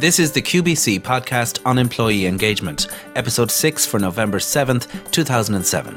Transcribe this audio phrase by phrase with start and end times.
[0.00, 5.94] This is the QBC podcast on employee engagement, episode 6 for November 7th, 2007.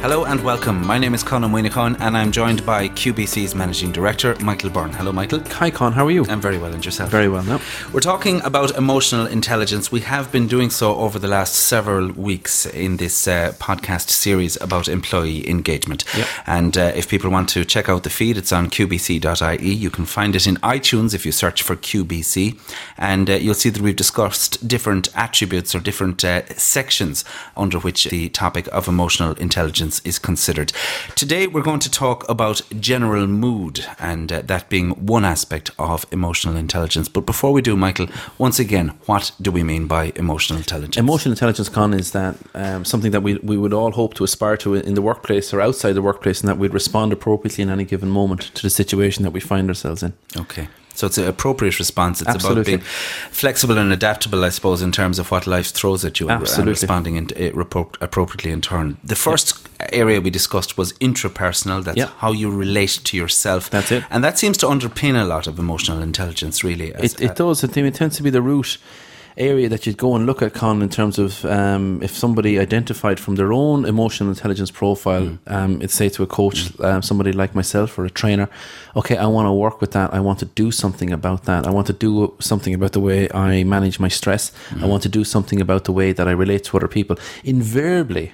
[0.00, 0.84] Hello and welcome.
[0.84, 4.92] My name is Conn Ó Muíneacháin and I'm joined by QBC's Managing Director, Michael Byrne.
[4.92, 5.38] Hello, Michael.
[5.50, 5.92] Hi, Con.
[5.92, 6.26] How are you?
[6.28, 7.10] I'm very well, and yourself?
[7.10, 7.60] Very well, now.
[7.92, 9.92] We're talking about emotional intelligence.
[9.92, 14.60] We have been doing so over the last several weeks in this uh, podcast series
[14.60, 16.04] about employee engagement.
[16.16, 16.26] Yep.
[16.44, 19.72] And uh, if people want to check out the feed, it's on qbc.ie.
[19.72, 22.58] You can find it in iTunes if you search for QBC.
[22.98, 27.24] And uh, you'll see that we've discussed different attributes or different uh, sections
[27.56, 30.72] under which the topic of emotional intelligence is considered.
[31.14, 36.06] Today, we're going to talk about general mood, and uh, that being one aspect of
[36.10, 37.08] emotional intelligence.
[37.08, 40.96] But before we do, Michael, once again, what do we mean by emotional intelligence?
[40.96, 44.56] Emotional intelligence, Con, is that um, something that we, we would all hope to aspire
[44.58, 47.84] to in the workplace or outside the workplace, and that we'd respond appropriately in any
[47.84, 50.12] given moment to the situation that we find ourselves in.
[50.36, 50.68] Okay.
[50.94, 52.22] So it's an appropriate response.
[52.22, 52.60] It's Absolutely.
[52.60, 52.80] about being
[53.30, 56.42] flexible and adaptable, I suppose, in terms of what life throws at you and- and
[56.42, 56.70] Absolutely.
[56.72, 58.96] responding in, uh, appropriately in turn.
[59.04, 61.84] The first area we discussed was intrapersonal.
[61.84, 62.08] That's Yeah.
[62.18, 63.70] how you relate to yourself.
[63.70, 64.04] That's it.
[64.10, 66.94] And that seems to underpin a lot of emotional intelligence, really.
[66.94, 67.62] as- It, it does.
[67.64, 68.78] It, it tends to be the root
[69.38, 73.20] area that you'd go and look at, Con, in terms of um, if somebody identified
[73.20, 77.54] from their own emotional intelligence profile, um, it's say to a coach, um, somebody like
[77.54, 78.48] myself or a trainer,
[78.94, 80.14] okay, I want to work with that.
[80.14, 81.66] I want to do something about that.
[81.66, 84.52] I want to do something about the way I manage my stress.
[84.82, 87.16] I want to do something about the way that I relate to other people.
[87.44, 88.32] Invariably,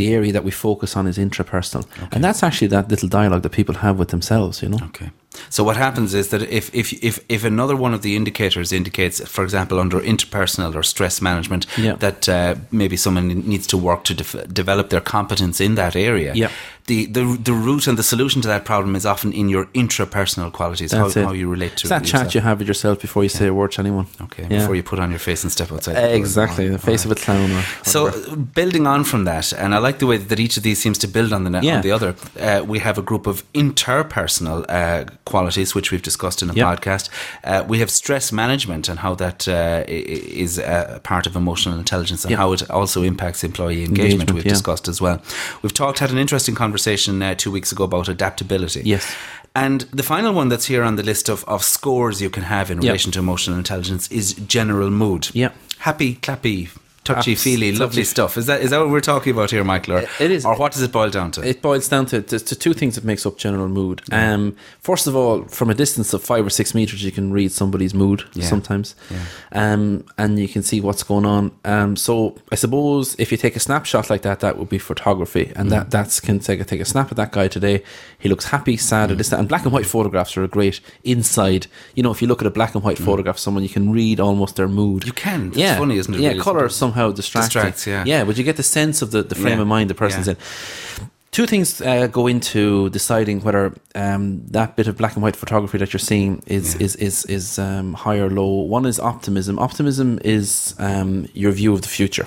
[0.00, 1.84] the area that we focus on is intrapersonal.
[2.12, 4.82] And that's actually that little dialogue that people have with themselves, you know?
[4.90, 5.10] Okay.
[5.48, 9.20] So what happens is that if, if if if another one of the indicators indicates,
[9.28, 11.96] for example, under interpersonal or stress management, Yeah.
[11.98, 16.32] that uh, maybe someone needs to work to def- develop their competence in that area,
[16.34, 16.50] Yeah.
[16.86, 20.50] the, the the root and the solution to that problem is often in your intrapersonal
[20.52, 22.22] qualities, how, how you relate to It's that yourself.
[22.24, 24.06] chat you have with yourself before you say a word to anyone.
[24.22, 24.58] Okay, Yeah.
[24.58, 25.94] before you put on your face and step outside.
[25.94, 26.14] the.
[26.16, 27.62] Exactly, the face of a clown.
[27.82, 30.80] So, uh, building on from that, and I like the way that each of these
[30.82, 31.76] seems to build on the Yeah.
[31.76, 32.14] on the other.
[32.40, 36.66] Uh, we have a group of interpersonal uh, qualities, which we've discussed in the Yep.
[36.66, 37.08] podcast.
[37.44, 42.24] Uh, we have stress management and how that uh, is a part of emotional intelligence
[42.24, 42.38] and Yep.
[42.38, 44.00] how it also impacts employee engagement.
[44.00, 44.52] Engagement, we've yeah.
[44.52, 45.20] discussed as well.
[45.62, 48.82] We've talked, had an interesting conversation uh, two weeks ago about adaptability.
[48.84, 49.14] Yes.
[49.54, 52.70] And the final one that's here on the list of, of scores you can have
[52.70, 52.84] in Yep.
[52.84, 55.28] relation to emotional intelligence is general mood.
[55.34, 55.50] Yeah.
[55.78, 56.68] Happy, clappy,
[57.04, 58.36] touchy feely, lovely stuff.
[58.36, 59.94] Is that is that what we're talking about here, Michael?
[59.94, 60.44] Or, It is.
[60.44, 61.42] Or what does it boil down to?
[61.46, 64.02] it boils down to, to, to two things that makes up general mood.
[64.12, 67.52] Um, first of all, from a distance of five or six meters, you can read
[67.52, 68.44] somebody's mood Yeah.
[68.46, 68.94] sometimes,
[69.52, 71.52] um, and you can see what's going on.
[71.64, 75.52] Um, so I suppose if you take a snapshot like that, that would be photography,
[75.56, 75.70] and Mm.
[75.70, 77.82] that that's can take a, take a snap of that guy today.
[78.18, 79.32] He looks happy, sad, or this.
[79.32, 81.66] And black and white photographs are a great inside.
[81.94, 83.90] You know, if you look at a black and white photograph of someone, you can
[83.92, 85.02] read almost their mood.
[85.02, 85.06] Mm.
[85.06, 85.46] You can.
[85.48, 86.40] It's yeah, funny, isn't it, Yeah, really?
[86.40, 87.54] color somehow distracts.
[87.54, 87.60] you.
[87.60, 88.04] Distracts, yeah.
[88.18, 90.26] yeah, but you get the sense of the, the frame Yeah, of mind the person's
[90.26, 90.34] yeah.
[90.34, 90.38] in.
[91.32, 95.78] Two things uh, go into deciding whether um, that bit of black and white photography
[95.78, 98.66] that you're seeing is is is is um, high or low.
[98.76, 99.56] One is optimism.
[99.58, 102.26] Optimism is um, your view of the future,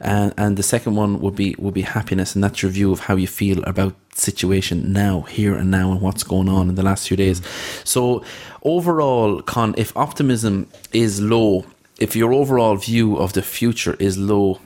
[0.00, 3.00] and and the second one would be would be happiness, and that's your view of
[3.00, 6.82] how you feel about situation now, here and now, and what's going on in the
[6.82, 7.42] last few days.
[7.84, 8.24] So
[8.62, 11.64] overall, con if optimism is low,
[11.98, 14.60] if your overall view of the future is low,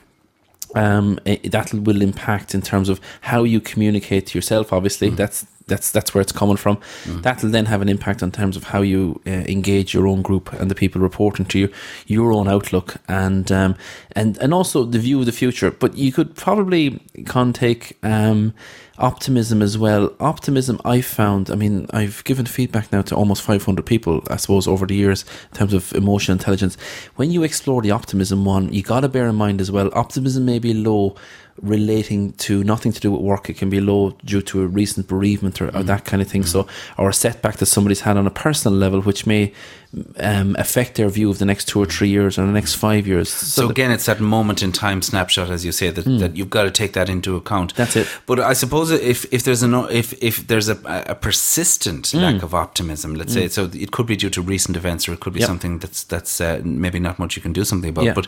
[0.75, 4.71] um, it, that will impact in terms of how you communicate to yourself.
[4.71, 6.79] Obviously, that's that's that's where it's coming from.
[7.21, 10.51] That'll then have an impact in terms of how you uh, engage your own group
[10.53, 11.71] and the people reporting to you,
[12.07, 13.75] your own outlook, and um,
[14.11, 15.71] and and also the view of the future.
[15.71, 18.53] But you could probably can take um,
[18.99, 20.13] optimism as well.
[20.19, 21.49] Optimism, I found.
[21.49, 25.25] I mean, I've given feedback now to almost 500 people, I suppose, over the years
[25.51, 26.75] in terms of emotional intelligence.
[27.15, 29.89] When you explore the optimism one, you got to bear in mind as well.
[29.93, 31.15] Optimism may be low
[31.61, 33.49] relating to nothing to do with work.
[33.49, 35.85] It can be low due to a recent bereavement or, or mm.
[35.85, 36.43] that kind of thing.
[36.43, 36.47] Mm.
[36.47, 39.53] So, or a setback that somebody's had on a personal level, which may
[40.17, 43.07] um, affect their view of the next two or three years or the next five
[43.07, 43.29] years.
[43.29, 46.19] So that- again, it's that moment in time snapshot, as you say, that, mm.
[46.19, 47.75] that you've got to take that into account.
[47.75, 48.07] That's it.
[48.25, 50.77] But I suppose if if there's a if if there's a,
[51.07, 52.19] a persistent Hmm.
[52.21, 55.19] lack of optimism, let's say, so it could be due to recent events, or it
[55.19, 55.47] could be Yep.
[55.47, 58.05] something that's that's uh, maybe not much you can do something about.
[58.05, 58.13] Yeah.
[58.15, 58.27] But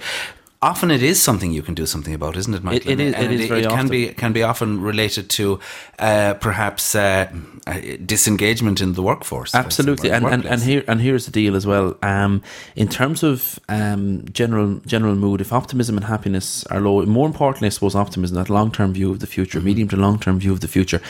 [0.62, 2.92] often it is something you can do something about, isn't it, Michael?
[2.92, 3.90] It- it is- And it is very it can often.
[3.90, 5.60] be can be often related to
[6.00, 7.26] uh, perhaps uh,
[7.68, 9.56] uh, disengagement in the workforce.
[9.56, 11.96] Absolutely, and, and, and here and here's the deal as well.
[12.04, 12.42] Um,
[12.76, 17.68] in terms of um, general general mood, if optimism and happiness are low, more importantly,
[17.68, 19.66] I suppose optimism, that long term view of the future, Mm-hmm.
[19.68, 21.02] medium to long term view of the future,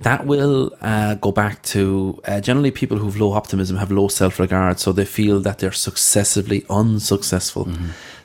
[0.00, 1.80] that will uh, go back to
[2.28, 5.72] uh, generally people who've low optimism have low self regard, so they feel that they're
[5.72, 7.66] successively unsuccessful.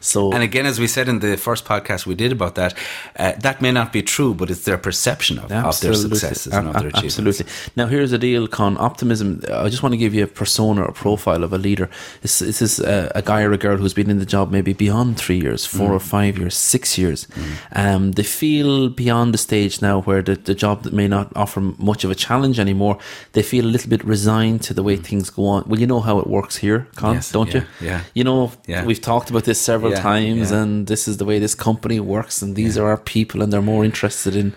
[0.03, 0.31] So.
[0.33, 2.73] And again, as we said in the first podcast we did about that,
[3.17, 6.67] uh, that may not be true, but it's their perception of, of their successes and
[6.67, 7.17] of their achievements.
[7.19, 7.45] Absolutely.
[7.79, 8.77] Now, here's the deal, Con.
[8.77, 9.27] Optimism.
[9.51, 11.89] I just want to give you a persona or profile of a leader.
[12.21, 14.73] This, this is a, a guy or a girl who's been in the job maybe
[14.73, 15.95] beyond three years, four Mm.
[15.95, 17.27] or five years, six years.
[17.73, 21.61] Um, they feel beyond the stage now where the, the job that may not offer
[21.77, 22.97] much of a challenge anymore.
[23.33, 25.63] They feel a little bit resigned to the way things go on.
[25.67, 27.15] Well, you know how it works here, Con, Mm.
[27.15, 27.87] Yes, don't yeah, you?
[27.87, 28.01] yeah.
[28.15, 28.85] You know, Yeah.
[28.85, 30.61] we've talked about this several times, yeah.
[30.61, 33.61] and this is the way this company works, and these are our people, and they're
[33.61, 34.53] more interested in.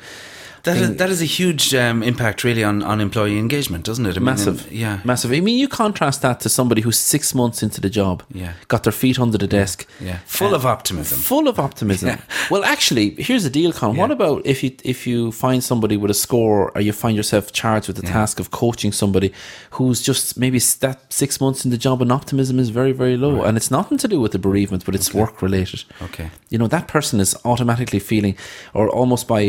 [0.66, 4.16] That is, that is a huge um, impact, really, on, on employee engagement, doesn't it?
[4.16, 4.58] I Massive.
[4.66, 5.00] and- yeah.
[5.04, 5.30] Massive.
[5.32, 8.52] I mean, you contrast that to somebody who's six months into the job, Yeah.
[8.68, 10.18] got their feet under the desk, Yeah.
[10.26, 11.18] Full uh, of optimism.
[11.18, 12.18] full of optimism.
[12.50, 13.96] Well, actually, here's the deal, Con.
[13.96, 17.44] What about if you if you find somebody with a score, or you find yourself
[17.60, 19.28] charged with the task of coaching somebody
[19.76, 23.42] who's just maybe that six months in the job and optimism is very very low,
[23.46, 25.80] and it's nothing to do with the bereavement, but it's work related.
[26.06, 26.28] Okay.
[26.50, 28.34] You know that person is automatically feeling,
[28.74, 29.44] or almost by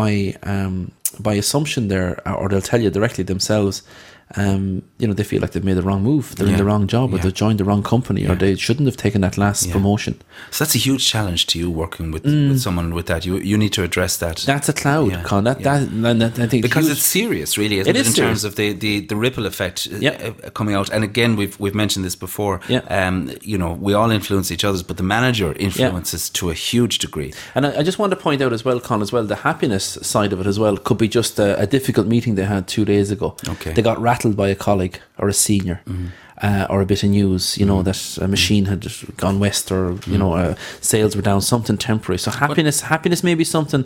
[0.00, 0.10] by
[0.42, 3.82] um, Um, by assumption, there, or they'll tell you directly themselves.
[4.36, 6.34] Um, you know, they feel like they've made the wrong move.
[6.36, 7.22] They're in the wrong job, or Yeah.
[7.24, 10.14] they've joined the wrong company, or they shouldn't have taken that last promotion.
[10.50, 13.24] So that's a huge challenge to you working with, with someone with that.
[13.26, 14.36] You you need to address that.
[14.38, 14.44] Mm.
[14.46, 15.44] That's a cloud, Yeah, Con.
[15.44, 15.78] That, yeah.
[15.80, 18.00] that, that, I think because huge- it's serious, really, isn't It it?
[18.00, 18.30] is in serious.
[18.30, 20.32] terms of the, the, the ripple effect uh, Yeah.
[20.46, 20.88] uh, coming out.
[20.90, 22.60] And again, we've we've mentioned this before.
[22.68, 22.80] Yeah.
[22.88, 26.98] Um, you know, we all influence each other's, but the manager influences to a huge
[26.98, 27.32] degree.
[27.54, 29.98] And I, I just want to point out as well, Con, as well, the happiness
[30.02, 32.84] side of it as well could be just a, a difficult meeting they had two
[32.84, 33.36] days ago.
[33.48, 33.72] Okay.
[33.74, 35.78] They got rattled by a colleague or a senior.
[35.86, 36.06] Mm-hmm.
[36.42, 38.18] Uh, or a bit of news, you know, mm-hmm.
[38.18, 38.82] that a machine had
[39.16, 39.82] gone west, or
[40.12, 40.52] you know, mm-hmm.
[40.52, 42.18] uh, sales were down, something temporary.
[42.18, 43.82] So happiness, happiness may be something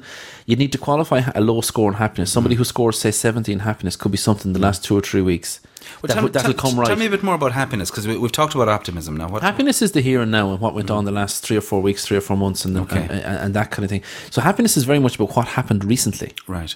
[0.46, 2.32] you need to qualify a low score in happiness.
[2.32, 5.25] Somebody who scores say seventy in happiness could be something the last two or three
[5.32, 5.60] weeks.
[6.00, 6.88] Well, that, tell, will- that'll tell- come right.
[6.88, 9.28] Tell me a bit more about happiness because we, we've talked about optimism now.
[9.28, 11.64] What, Happiness is the here and now and what went on the last three or
[11.70, 13.02] four weeks, three or four months, and, Okay.
[13.02, 14.02] and, and, and that kind of thing.
[14.31, 16.32] So happiness is very much about what happened recently.
[16.46, 16.74] Right.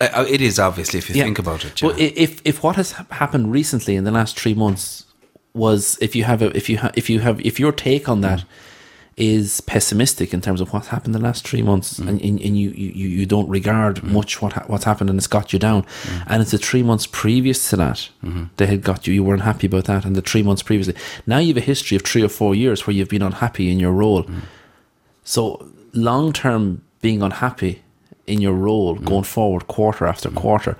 [0.00, 1.24] Uh, uh, it is obviously if you Yeah.
[1.24, 1.80] think about it.
[1.80, 1.88] Yeah.
[1.88, 5.04] But if if what has happened recently in the last three months
[5.54, 8.20] was if you have a if you ha- if you have if your take on
[8.22, 8.44] that
[9.16, 12.08] is pessimistic in terms of what's happened the last three months mm.
[12.08, 14.10] and, and, and you, you you don't regard mm.
[14.10, 16.24] much what ha- what's happened and it's got you down mm.
[16.28, 18.44] and it's the three months previous to that mm-hmm.
[18.56, 20.94] they had got you you weren't happy about that and the three months previously
[21.26, 23.78] now you have a history of three or four years where you've been unhappy in
[23.78, 24.26] your role
[25.24, 27.81] so long term being unhappy
[28.26, 29.04] in your role mm.
[29.04, 30.36] going forward quarter after mm.
[30.36, 30.76] quarter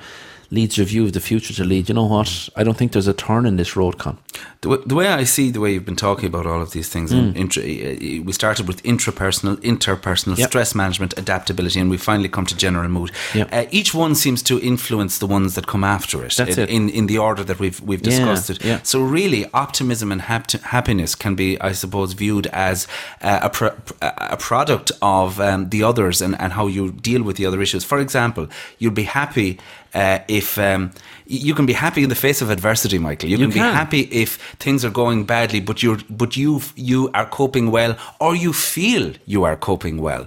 [0.50, 1.88] leads your view of the future to lead.
[1.88, 2.48] You know what?
[2.54, 4.18] I don't think there's a turn in this road, Con.
[4.62, 6.88] The way, the way I see the way you've been talking about all of these
[6.88, 10.48] things, and intra, uh, we started with intrapersonal, interpersonal, Yep.
[10.50, 13.10] stress management, adaptability, and we finally come to general mood.
[13.34, 13.48] Yep.
[13.52, 16.34] Uh, each one seems to influence the ones that come after it.
[16.36, 16.70] That's in, it.
[16.70, 18.64] In, in the order that we've we've discussed Yeah, it.
[18.64, 18.78] yeah.
[18.84, 22.86] So really, optimism and hap- happiness can be, I suppose, viewed as
[23.20, 27.36] uh, a pro- a product of um, the others and, and how you deal with
[27.36, 27.82] the other issues.
[27.84, 28.46] For example,
[28.78, 29.58] you'll be happy
[29.94, 30.90] uh, if um,
[31.26, 33.28] you can be happy in the face of adversity, Michael.
[33.28, 37.10] You, You can, be happy if things are going badly, but you're but you you
[37.14, 40.26] are coping well, or you feel you are coping well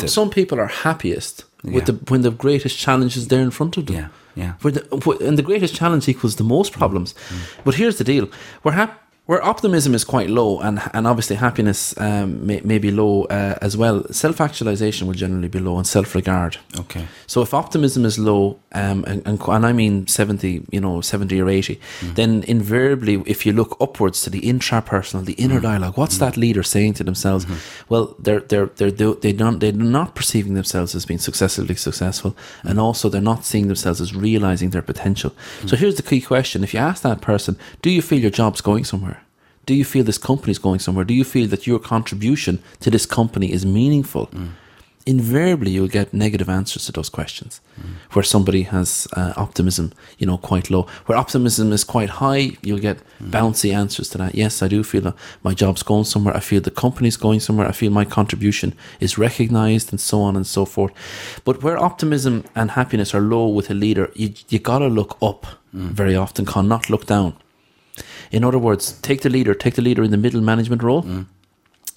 [0.00, 1.74] some, some people are happiest Yeah.
[1.74, 3.96] with the when the greatest challenge is there in front of them.
[3.96, 4.08] Yeah,
[4.42, 4.52] yeah.
[4.72, 4.82] The,
[5.28, 7.14] and the greatest challenge equals the most problems.
[7.14, 7.64] Mm, mm.
[7.64, 8.26] But here's the deal:
[8.62, 12.90] we're hap- where optimism is quite low, and and obviously happiness um, may, may be
[12.90, 14.04] low uh, as well.
[14.12, 16.58] Self actualization will generally be low, and self regard.
[16.78, 17.06] Okay.
[17.26, 21.40] So if optimism is low, um, and, and and I mean seventy, you know, seventy
[21.40, 26.18] or eighty, then invariably, if you look upwards to the intrapersonal, the inner dialogue, what's
[26.18, 27.46] that leader saying to themselves?
[27.88, 32.78] Well, they're they're they're they don't they're not perceiving themselves as being successfully successful, and
[32.78, 35.32] also they're not seeing themselves as realizing their potential.
[35.66, 38.60] So here's the key question: If you ask that person, do you feel your job's
[38.60, 39.13] going somewhere?
[39.66, 41.04] Do you feel this company is going somewhere?
[41.04, 44.26] Do you feel that your contribution to this company is meaningful?
[44.28, 44.50] Mm.
[45.06, 47.94] invariably you'll get negative answers to those questions mm.
[48.12, 50.86] where somebody has uh, optimism you know quite low.
[51.06, 53.30] Where optimism is quite high you'll get mm.
[53.30, 54.34] bouncy answers to that.
[54.34, 56.36] Yes i do feel that my job's going somewhere.
[56.36, 57.68] I feel the company's going somewhere.
[57.68, 60.92] I feel my contribution is recognized and so on and so forth.
[61.44, 65.46] But where optimism and happiness are low with a leader you, you gotta look up
[65.74, 67.34] very often can not look down
[68.30, 71.02] in other words take the leader take the leader in the middle management role.
[71.02, 71.26] Mm.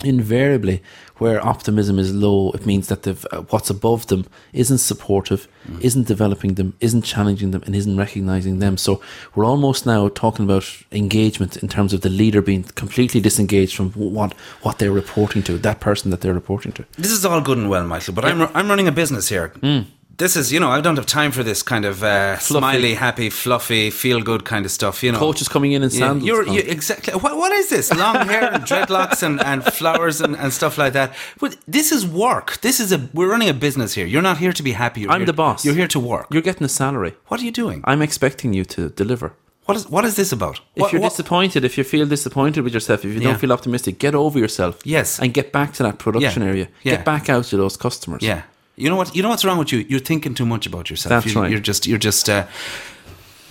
[0.03, 0.83] Invariably
[1.15, 5.81] where optimism is low it means that uh, what's above them isn't supportive mm.
[5.81, 8.77] isn't developing them isn't challenging them and isn't recognizing them.
[8.77, 9.01] So
[9.33, 13.89] we're almost now talking about engagement in terms of the leader being completely disengaged from
[13.93, 16.85] what what they're reporting to that person that they're reporting to.
[16.97, 19.49] This is all good and well, Michael, but I'm, I'm running a business here.
[19.61, 19.87] Mm.
[20.17, 23.29] This is, you know, I don't have time for this kind of uh, smiley, happy,
[23.29, 25.19] fluffy, feel good kind of stuff, you know.
[25.19, 26.53] coaches coming in in Yeah, you're, Con.
[26.55, 27.13] you exactly.
[27.13, 27.93] What, what is this?
[27.93, 31.13] Long hair and dreadlocks and, and flowers and, and stuff like that.
[31.39, 32.59] But this is work.
[32.61, 32.99] This is a.
[33.13, 34.07] We're running a business here.
[34.07, 35.01] You're not here to be happy.
[35.01, 35.63] You're I'm here- the boss.
[35.63, 36.27] You're here to work.
[36.31, 37.81] you're getting a salary What are you doing?
[37.83, 39.27] i'm expecting you to deliver
[39.65, 40.55] What is What is this about?
[40.57, 43.27] If What- you're what- disappointed, if you feel disappointed with yourself, if you Yeah.
[43.29, 44.75] don't feel optimistic, get over yourself.
[44.83, 45.19] Yes.
[45.19, 46.49] And get back to that production Yeah.
[46.51, 46.67] area.
[46.83, 46.95] Yeah.
[46.95, 48.23] Get back out to those customers.
[48.23, 48.41] yeah.
[48.77, 49.15] You know what?
[49.15, 49.79] You know what's wrong with you?
[49.89, 51.09] You're thinking too much about yourself.
[51.09, 51.49] That's you, right.
[51.51, 51.87] You're just.
[51.87, 52.29] You're just.
[52.29, 52.45] Uh,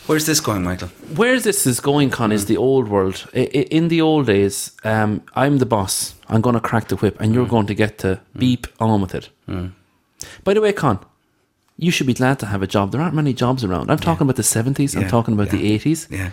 [0.06, 0.88] where's this going, Michael?
[1.16, 2.34] Where this is going, Con, Mm.
[2.34, 3.26] is the old world.
[3.34, 6.14] I- I- In the old days, um, I'm the boss.
[6.28, 7.34] I'm going to crack the whip, and Mm.
[7.34, 9.28] you're going to get to beep on with it.
[10.44, 10.98] By the way, Con,
[11.76, 12.92] you should be glad to have a job.
[12.92, 13.90] There aren't many jobs around.
[13.90, 14.94] I'm talking about the 70s.
[14.96, 16.06] I'm talking about the 80s.
[16.10, 16.30] Yeah.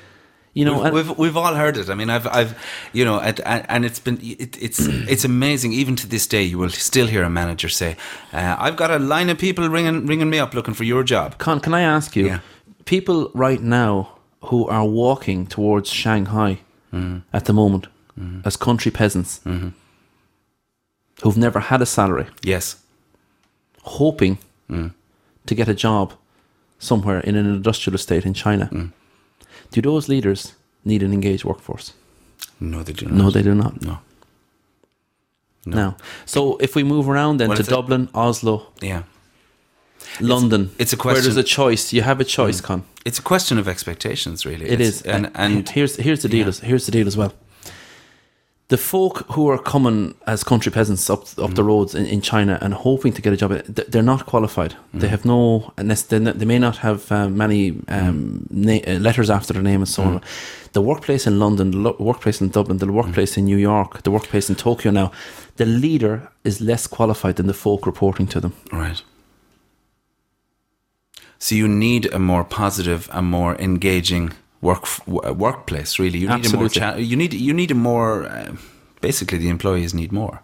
[0.56, 1.90] You know, we've, we've we've all heard it.
[1.90, 2.54] I mean, I've I've
[2.94, 4.80] you know, and, and and it's been it, it's
[5.10, 5.74] it's amazing.
[5.74, 7.96] Even to this day, you will still hear a manager say,
[8.34, 11.38] uh, "I've got a line of people ringing ringing me up looking for your job."
[11.40, 12.40] Con, can I ask you, Yeah.
[12.86, 14.10] people right now
[14.50, 16.58] who are walking towards Shanghai
[16.94, 17.24] Mm.
[17.34, 17.88] at the moment
[18.46, 19.70] as country peasants Mm-hmm.
[21.24, 22.76] who've never had a salary, Yes,
[23.84, 24.38] hoping
[24.70, 24.92] Mm.
[25.46, 26.14] to get a job
[26.80, 28.92] somewhere in an industrial estate in China, Mm.
[29.82, 30.53] Do those leaders
[30.86, 31.94] need an engaged workforce?
[32.60, 33.15] no, they do not.
[33.15, 33.82] No, they do not.
[33.82, 33.98] No,
[35.65, 39.03] Now, so if we move around then Well, to it's a- Dublin, Oslo, yeah.
[40.20, 41.15] London, it's a question.
[41.15, 41.94] where there's a choice.
[41.94, 42.65] You have a choice, mm.
[42.65, 42.84] Con.
[43.06, 44.65] It's a question of expectations, really.
[44.65, 46.42] It It's- is, and and here's here's the deal.
[46.42, 46.48] yeah.
[46.50, 47.32] As, here's the deal as well.
[48.74, 51.56] The folk who are coming as country peasants up up Mm.
[51.56, 53.51] the roads in, in China and hoping to get a job,
[53.92, 54.72] they're not qualified.
[54.74, 55.00] Mm.
[55.01, 55.39] They have no,
[55.77, 57.62] they they may not have um, many
[57.98, 58.18] um,
[58.68, 60.13] na- uh, letters after their name and so on.
[60.20, 60.24] Mm.
[60.72, 64.12] The workplace in London, the lo- workplace in Dublin, the workplace in New York, the
[64.12, 65.12] workplace in Tokyo now,
[65.56, 68.53] the leader is less qualified than the folk reporting to them.
[68.72, 69.03] right.
[71.39, 74.32] So you need a more positive, a more engaging
[74.63, 76.03] work w- workplace.
[76.03, 76.65] Really, you need a more.
[76.65, 76.79] Absolutely.
[76.79, 78.12] Cha- you need you need a more.
[78.25, 78.51] Uh,
[79.01, 80.36] basically, the employees need more.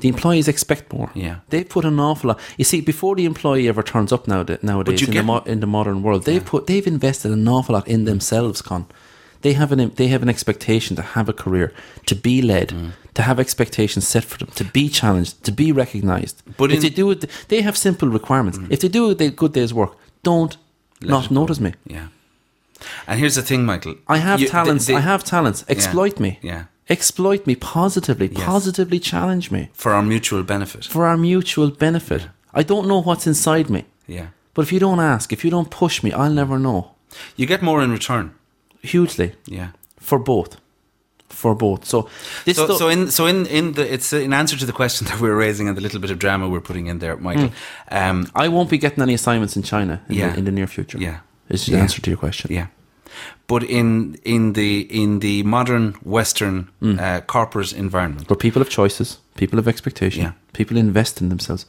[0.00, 1.08] The employees expect more.
[1.14, 1.36] Yeah.
[1.50, 2.38] they put an awful lot.
[2.56, 5.66] You see, before the employee ever turns up nowadays, nowadays in, the mo- in the
[5.66, 8.62] modern world, they've put they've invested an awful lot in themselves.
[8.62, 8.84] Con,
[9.42, 11.72] they have an they have an expectation to have a career,
[12.06, 12.90] to be led, Mm.
[13.14, 16.42] to have expectations set for them, to be challenged, to be recognised.
[16.56, 18.58] But if in- they do it, they have simple requirements.
[18.70, 20.56] If they do a good day's work, don't
[21.00, 21.70] not notice me.
[21.86, 22.06] Yeah.
[23.06, 23.94] And here's the thing, Michael.
[24.06, 24.86] I have You- talents.
[24.86, 25.64] they- they- I have talents.
[25.68, 26.38] Exploit me.
[26.42, 26.62] Yeah.
[26.88, 28.28] Exploit me positively.
[28.28, 30.84] Positively challenge me for our mutual benefit.
[30.84, 32.28] for our mutual benefit.
[32.54, 33.84] I don't know what's inside me.
[34.06, 34.26] Yeah.
[34.54, 36.92] But if you don't ask, if you don't push me, I'll never know.
[37.36, 38.30] You get more in return.
[38.82, 39.68] Hugely Yeah.
[40.00, 40.56] for both,
[41.28, 41.84] for both.
[41.84, 42.08] So
[42.44, 45.20] this So, so in so in in the it's in answer to the question that
[45.20, 47.50] we're raising and the little bit of drama we're putting in there, Michael.
[47.90, 50.30] Um, I won't be getting any assignments in China in, Yeah.
[50.32, 50.98] the, in the near future.
[50.98, 51.18] Yeah.
[51.48, 51.82] Is the Yeah.
[51.82, 52.50] answer to your question.
[52.52, 52.66] yeah,
[53.46, 56.98] but in in the in the modern Western Mm.
[56.98, 60.32] uh, corporate environment, Where people have choices, people have expectation, Yeah.
[60.52, 61.66] people invest in themselves.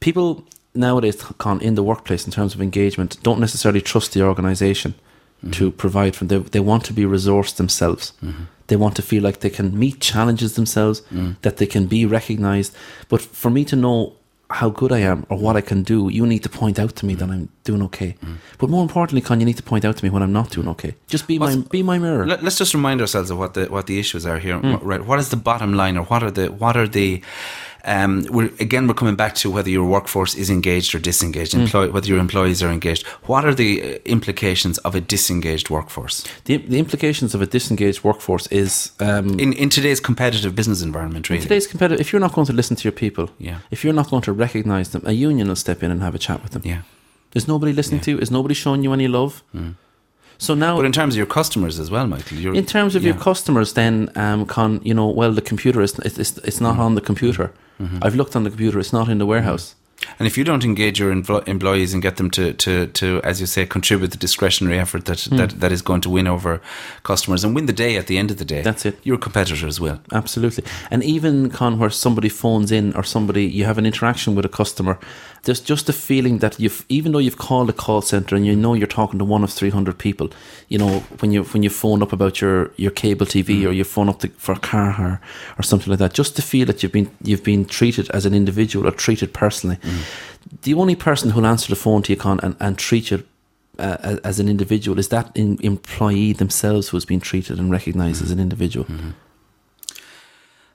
[0.00, 0.44] People
[0.74, 1.16] nowadays,
[1.60, 4.94] in the workplace in terms of engagement, don't necessarily trust the organization
[5.40, 5.50] Mm-hmm.
[5.58, 6.42] to provide for them.
[6.42, 8.12] They, they want to be resourced themselves.
[8.24, 8.42] Mm-hmm.
[8.66, 11.36] They want to feel like they can meet challenges themselves, Mm.
[11.42, 12.72] that they can be recognized.
[13.08, 14.12] But for me to know
[14.50, 17.06] how good I am or what I can do, you need to point out to
[17.06, 17.18] me Mm.
[17.18, 18.14] that I'm doing okay.
[18.58, 20.68] But more importantly, Con, you need to point out to me when I'm not doing
[20.68, 20.94] okay.
[21.06, 22.26] Just be my be my mirror.
[22.26, 24.58] Let, us just remind ourselves of what the what the issues are here.
[24.58, 24.80] Mm.
[24.82, 27.22] Right, what is the bottom line, or what are the what are the
[27.84, 31.60] um, we're, again, we're coming back to whether your workforce is engaged or disengaged, Mm.
[31.60, 33.06] employ, whether your employees are engaged.
[33.26, 38.02] What are the uh, implications of a disengaged workforce the, the implications of a disengaged
[38.04, 41.28] workforce is um, in, in today's competitive business environment?
[41.30, 42.00] Really, Today's competitive.
[42.00, 43.58] If you're not going to listen to your people, Yeah.
[43.70, 46.18] If you're not going to recognise them, a union will step in and have a
[46.18, 46.62] chat with them.
[46.64, 46.82] yeah.
[47.34, 48.18] Is nobody listening to you?
[48.18, 49.42] Is nobody showing you any love?
[50.38, 53.02] So now, But in terms of your customers as well, Michael, you're, in terms of
[53.04, 56.62] your customers, then um, con you know, well, the computer is it's it's, it's Mm.
[56.62, 57.50] not on the computer.
[57.80, 57.98] Mm-hmm.
[58.04, 59.74] I've looked on the computer; it's not in the warehouse.
[60.18, 63.40] And if you don't engage your empl- employees and get them to, to, to, as
[63.40, 65.36] you say, contribute the discretionary effort that, Hmm.
[65.38, 66.60] that, that is going to win over
[67.02, 68.94] customers and win the day at the end of the day, That's it.
[69.02, 69.98] Your competitors will.
[70.12, 70.62] Absolutely.
[70.90, 74.48] And even Con where somebody phones in or somebody you have an interaction with a
[74.56, 74.98] customer,
[75.44, 78.56] there's just a feeling that you've even though you've called a call center and you
[78.56, 80.30] know you're talking to one of three hundred people,
[80.68, 83.68] you know, when you when you phone up about your, your cable TV mm.
[83.68, 85.20] or you phone up to, for a car hire
[85.58, 88.34] or something like that, just to feel that you've been you've been treated as an
[88.34, 89.76] individual or treated personally.
[89.76, 90.62] Mm.
[90.62, 93.24] The only person who'll answer the phone to you Con and, and treat you
[93.78, 98.20] uh, as- as an individual is that in, employee themselves who's been treated and recognized
[98.20, 98.24] mm.
[98.24, 98.86] as an individual.
[98.86, 99.10] Mm-hmm.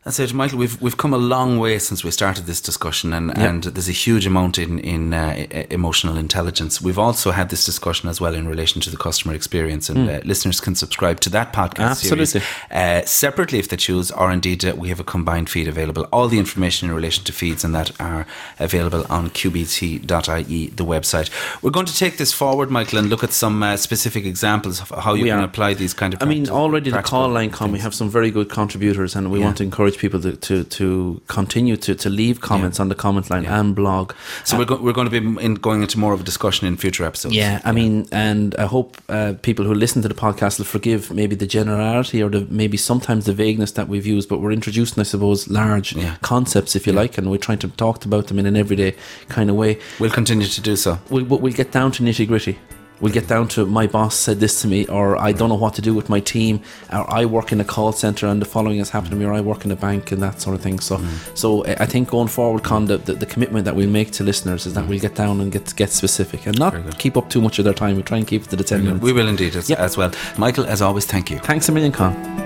[0.06, 0.58] That's it, Michael.
[0.60, 3.94] We've we've come a long way since we started this discussion, and, and there's a
[3.94, 6.82] huge amount in in uh, emotional intelligence.
[6.82, 10.20] We've also had this discussion as well in relation to the customer experience, and uh,
[10.26, 14.76] listeners can subscribe to that podcast series uh, separately if they choose, or indeed uh,
[14.76, 16.06] we have a combined feed available.
[16.12, 18.26] All the information in relation to feeds and that are
[18.60, 21.30] available on qbc.ie, the website.
[21.62, 24.90] We're going to take this forward, Michael, and look at some uh, specific examples of
[24.90, 25.46] how you We can are.
[25.46, 26.22] apply these kind of.
[26.22, 27.72] I mean, already the call line come.
[27.72, 29.46] We have some very good contributors, and we Yeah.
[29.46, 33.30] want to encourage people to to, to continue to, to leave comments on the comment
[33.30, 34.14] line and blog.
[34.46, 36.78] So we're, go- we're going to be in, going into more of a discussion in
[36.78, 37.36] future episodes.
[37.36, 41.12] Yeah, I mean, and I hope uh, people who listen to the podcast will forgive
[41.12, 45.00] maybe the generality or the maybe sometimes the vagueness that we've used, but we're introducing,
[45.00, 46.16] I suppose, large Yeah.
[46.22, 48.96] concepts, if you like, and we're trying to talk about them in an everyday
[49.30, 49.80] kind of way.
[50.00, 51.00] We'll continue to do so.
[51.10, 52.58] We'll, we'll we'll get down to nitty gritty.
[53.02, 55.74] We'll get down to my boss said this to me, or I don't know what
[55.76, 58.78] to do with my team, or I work in a call center and the following
[58.78, 60.80] has happened to me, or I work in a bank and that sort of thing.
[60.80, 61.38] So, mm.
[61.38, 64.66] so I I think going forward, Con, the, the, commitment that we'll make to listeners
[64.66, 64.90] is that mm.
[64.90, 67.74] we'll get down and get get specific and not keep up too much of their
[67.74, 67.98] time.
[67.98, 69.04] We try and keep it to the ten minutes.
[69.04, 70.12] We will indeed as, as well.
[70.38, 71.40] Michael, as always, thank you.
[71.40, 72.43] Thanks a million, Con.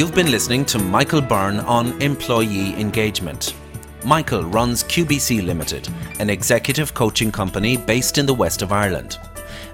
[0.00, 3.52] You've been listening to Michael Byrne on employee engagement.
[4.02, 5.90] Michael runs QBC Limited,
[6.20, 9.18] an executive coaching company based in the west of Ireland.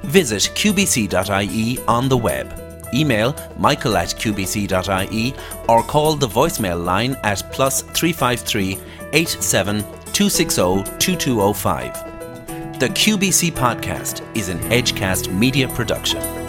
[0.02, 2.52] Visit qbc.ie on the web.
[2.92, 5.32] Email michael at qbc.ie
[5.68, 8.80] or call the voicemail line at plus 353
[9.12, 12.80] 87 260 2205.
[12.80, 16.45] The QBC podcast is an Edgecast media production.